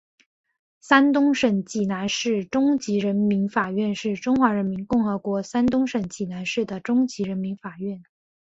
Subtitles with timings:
[0.79, 8.01] 山东省济南市中级人民法院是中华人民共和国山东省济南市的中级人民法院。